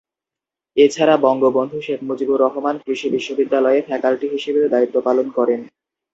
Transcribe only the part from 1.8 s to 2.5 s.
Sheikh Mujibur